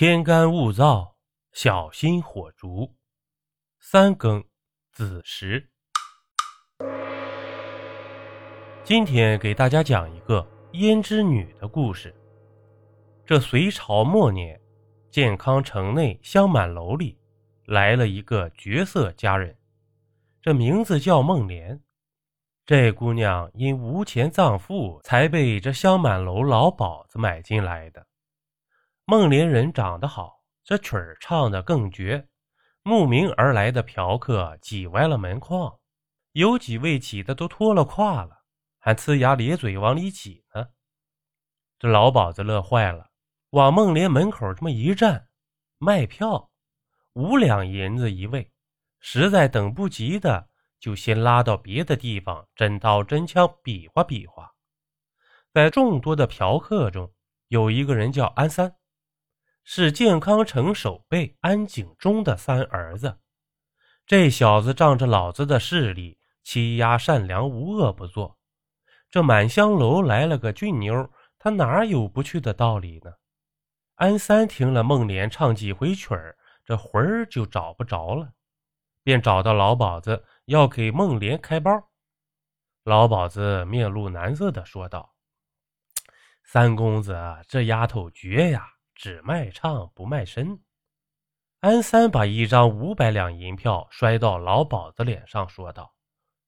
[0.00, 1.12] 天干物燥，
[1.52, 2.96] 小心火烛。
[3.80, 4.42] 三更
[4.90, 5.68] 子时。
[8.82, 10.40] 今天给大家讲一个
[10.72, 12.16] 胭脂女的故事。
[13.26, 14.58] 这隋朝末年，
[15.10, 17.18] 健康城内香满楼里
[17.66, 19.54] 来了一个绝色佳人，
[20.40, 21.78] 这名字叫孟莲。
[22.64, 28.06] 这姑娘因无钱葬父，才被这香满楼老鸨子买进来的。
[29.10, 32.28] 孟莲人长得好，这曲儿唱得更绝。
[32.84, 35.80] 慕名而来的嫖客挤歪了门框，
[36.30, 38.44] 有几位挤得都脱了胯了，
[38.78, 40.64] 还呲牙咧嘴往里挤呢。
[41.80, 43.10] 这老鸨子乐坏了，
[43.50, 45.26] 往孟莲门口这么一站，
[45.78, 46.48] 卖票，
[47.14, 48.52] 五两银子一位。
[49.00, 54.48] 实在等不及的，就先拉到别的地方，真刀真枪比划比划。
[55.52, 57.12] 在众多的嫖客中，
[57.48, 58.72] 有一个人叫安三。
[59.64, 63.18] 是健康城守备安景忠的三儿子，
[64.06, 68.38] 这小子仗着老子的势力，欺压善良，无恶不作。
[69.10, 73.12] 这满香楼来了个俊妞，他哪有不去的道理呢？
[73.96, 78.32] 安三听了孟莲唱几回曲儿，这魂儿就找不着了，
[79.02, 81.70] 便找到老鸨子要给孟莲开包。
[82.84, 85.14] 老鸨子面露难色的说道
[86.42, 87.14] ：“三公子，
[87.46, 88.66] 这丫头绝呀！”
[89.00, 90.60] 只卖唱不卖身，
[91.60, 95.94] 安三把一张五百两银票摔到老鸨子脸上，说道：“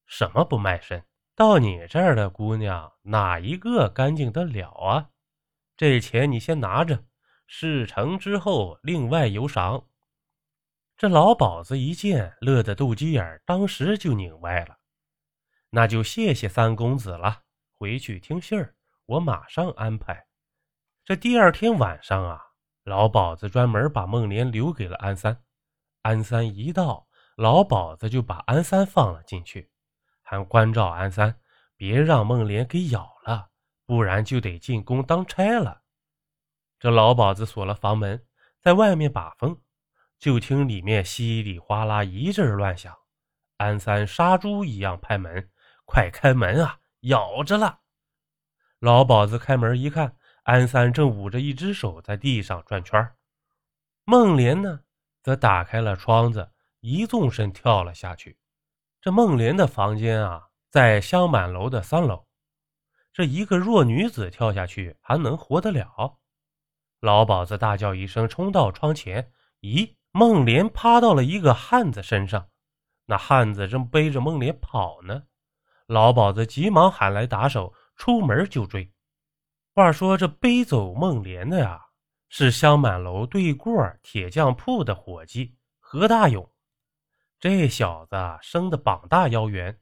[0.05, 1.03] 什么不卖身？
[1.35, 5.09] 到你这儿的姑娘哪一个干净得了啊？
[5.79, 7.03] 这钱你先拿着，
[7.47, 9.87] 事成之后另外有赏。”
[10.99, 14.77] 这老鸨子一见，乐得肚鸡眼，当时就拧歪了。
[15.71, 18.75] 那就谢谢三公子了，回去听信儿，
[19.07, 20.27] 我马上安排。
[21.05, 22.41] 这第二天晚上啊，
[22.85, 25.43] 老鸨子专门把孟莲留给了安三。
[26.03, 29.69] 安三一到，老鸨子就把安三放了进去，
[30.23, 31.41] 还关照安三
[31.77, 33.49] 别让孟莲给咬了，
[33.85, 35.83] 不然就得进宫当差了。
[36.79, 38.25] 这老鸨子锁了房门，
[38.61, 39.61] 在外面把风，
[40.21, 42.97] 就听里面稀里哗啦一阵乱响。
[43.57, 45.51] 安三杀猪一样拍门
[45.85, 47.81] ：“快开门啊，咬着了！”
[48.79, 50.17] 老鸨子开门一看。
[50.45, 53.15] 安三正捂着一只手在地上转圈
[54.05, 54.81] 孟莲呢，
[55.23, 58.37] 则打开了窗子，一纵身跳了下去。
[59.01, 62.27] 这孟莲的房间啊，在香满楼的三楼。
[63.13, 66.19] 这一个弱女子跳下去，还能活得了？
[67.01, 69.31] 老鸨子大叫一声，冲到窗前。
[69.61, 72.49] 咦，孟莲趴到了一个汉子身上，
[73.07, 75.23] 那汉子正背着孟莲跑呢。
[75.87, 78.93] 老鸨子急忙喊来打手，出门就追。
[79.75, 81.87] 话说这背走孟莲的呀，
[82.29, 86.47] 是香满楼对过铁匠铺的伙计何大勇。
[87.41, 89.81] 这小子生的膀大腰圆，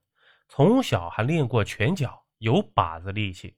[0.48, 3.56] 从小还练过拳脚，有把子力气。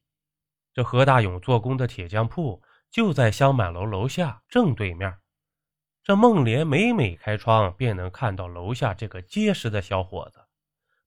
[0.73, 5.19] 这何大勇做工的铁匠铺就在香满楼楼下正对面。
[6.03, 10.41] 这孟莲每每开窗，便能看到楼下这个结实的小伙子。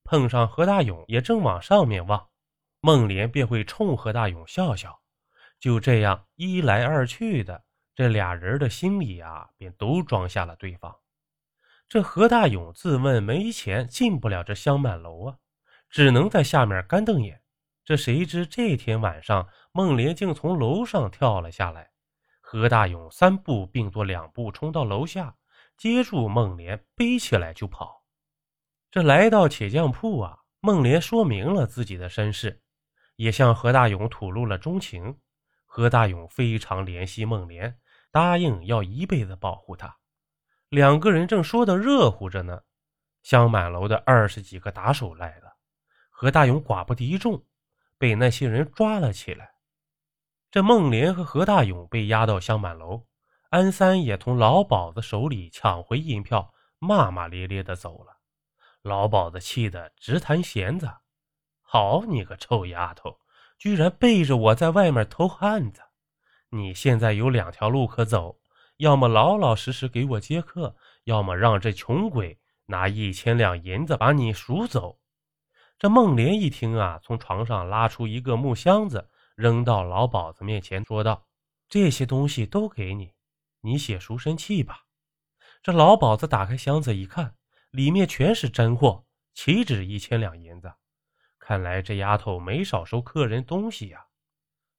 [0.04, 2.30] 碰上何大勇也正往上面望，
[2.80, 5.02] 孟莲便会冲何大勇笑笑。
[5.66, 7.64] 就这样一来二去的，
[7.96, 10.96] 这俩人的心里啊，便都装下了对方。
[11.90, 15.38] 这何大勇自问没钱进不了这香满楼啊，
[15.90, 17.42] 只能在下面干瞪眼。
[17.84, 21.90] 这谁知这天晚上，孟莲竟从楼上跳了下来。
[22.42, 25.36] 何大勇三步并作两步冲到楼下，
[25.78, 28.04] 接住孟莲，背起来就跑。
[28.92, 32.62] 这来到铁匠铺啊，孟莲说明了自己的身世，
[33.16, 35.18] 也向何大勇吐露了衷情。
[35.76, 37.78] 何大勇非常怜惜孟莲，
[38.10, 39.98] 答应要一辈子保护她。
[40.70, 42.62] 两个人正说得热乎着呢，
[43.24, 45.58] 香满楼的二十几个打手来了。
[46.10, 47.44] 何大勇寡不敌众，
[47.98, 49.56] 被那些人抓了起来。
[50.50, 53.06] 这孟莲和何大勇被押到香满楼，
[53.50, 58.16] 安三也从老鸨子手里抢回银票，骂骂咧咧的走了。
[58.82, 60.90] 老鸨子气得直弹弦子
[61.62, 63.20] ：“好你个臭丫头！”
[63.58, 65.82] 居然背着我在外面偷汉子！
[66.50, 68.40] 你现在有两条路可走，
[68.78, 75.00] 要么老老实实给我接客，要么让这穷鬼拿一千两银子把你赎走。
[75.78, 81.26] 这孟莲一听啊，从床上拉出一个木箱子，扔到老鸨子面前，说道
[81.68, 83.12] ：“这些东西都给你，
[83.62, 84.84] 你写赎身契吧。”
[85.62, 87.36] 这老鸨子打开箱子一看，
[87.72, 89.04] 里面全是真货，
[89.34, 90.72] 岂止一千两银子。
[91.48, 94.08] 看来这丫头没少收客人东西呀！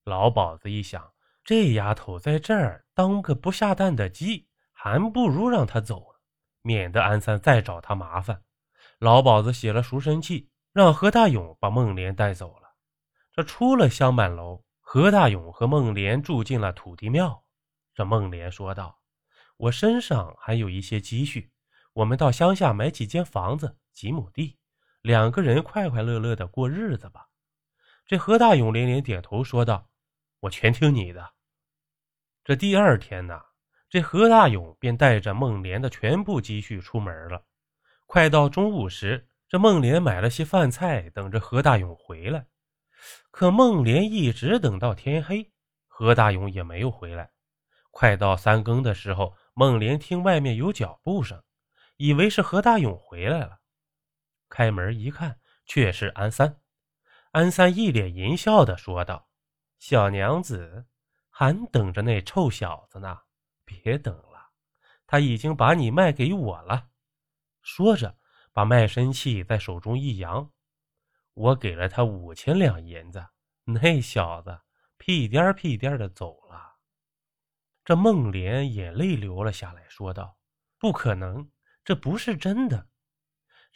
[0.03, 1.13] 老鸨子一想，
[1.45, 6.21] 这丫头在这儿当个不下蛋的鸡，还不如让她走了，
[6.63, 8.43] 免得安三再找她麻烦。
[8.99, 12.75] 老鸨子写了赎身契，让何大勇把孟莲带走了。
[13.33, 17.45] 这出了香满楼，何大勇和孟莲住进了土地庙。
[17.95, 18.99] 这孟莲说道
[19.57, 21.53] ：“我身上还有一些积蓄，
[21.93, 24.59] 我们到乡下买几间房子，几亩地，
[25.07, 27.29] 两个人快快乐乐的过日子吧。”
[28.05, 29.89] 这何大勇连连点头说道
[30.41, 31.31] ：“我全听你的。”
[32.43, 33.41] 这第二天呢，
[33.89, 37.45] 这何大勇便带着孟莲的全部积蓄出门了。
[38.07, 42.45] 快到中午时，这孟莲买了些饭菜，等着何大勇回来。
[43.31, 45.53] 可孟莲一直等到天黑，
[45.87, 47.31] 何大勇也没有回来。
[47.93, 51.41] 快到三更的时候，孟莲听外面有脚步声，
[51.97, 53.61] 以为是何大勇回来了。
[54.57, 56.63] 开门一看，却是安三。
[57.33, 59.29] 安三一脸淫笑的说道
[59.79, 60.87] ：“小娘子。”
[61.29, 63.21] 还等着那臭小子呢，
[63.67, 64.53] 别等了，
[65.07, 66.89] 他已经把你卖给我了。
[67.61, 68.17] 说着，
[68.55, 70.51] 把卖身契在手中一扬，
[71.35, 73.23] 我给了他五千两银子。
[73.65, 74.59] 那小子
[74.97, 76.77] 屁颠屁颠的走了。
[77.85, 80.39] 这孟莲眼泪流了下来，说道
[80.81, 81.47] ：“不可能，
[81.85, 82.89] 这不是真的。”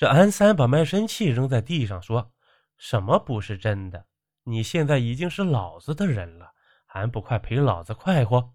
[0.01, 2.33] 这安三把卖身契扔在地上，说
[2.79, 4.07] ：“什么不是真的？
[4.45, 6.55] 你现在已经是老子的人了。”
[6.89, 8.55] 还不快陪老子快活！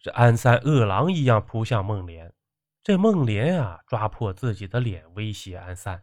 [0.00, 2.34] 这安三饿狼一样扑向孟莲，
[2.82, 6.02] 这孟莲啊，抓破自己的脸威胁安三，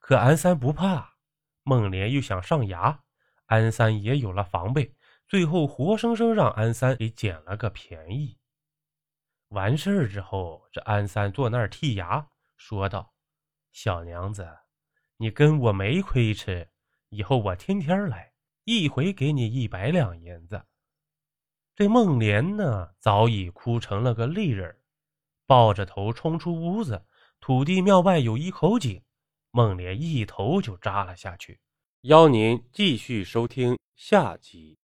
[0.00, 1.16] 可安三不怕。
[1.62, 3.00] 孟莲又想上牙，
[3.44, 4.96] 安三也有了防备，
[5.28, 8.38] 最后活生生让安三给捡了个便宜。
[9.48, 12.26] 完事儿之后，这安三坐那儿剔牙，
[12.56, 13.12] 说道
[13.76, 14.48] ：“小娘子，
[15.18, 16.70] 你跟我没亏吃，
[17.10, 18.32] 以后我天天来，
[18.64, 20.64] 一回给你一百两银子。”
[21.76, 24.80] 这孟莲呢，早已哭成了个泪人，
[25.46, 27.04] 抱着头冲出屋子。
[27.38, 29.04] 土地庙外有一口井，
[29.50, 31.60] 孟莲一头就扎了下去。
[32.00, 34.78] 邀您继续收听下集。